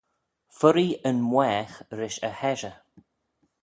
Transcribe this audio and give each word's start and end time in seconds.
Furree 0.57 0.95
yn 1.09 1.19
mwaagh 1.29 1.75
rish 1.97 2.19
e 2.29 2.31
heshey 2.39 2.77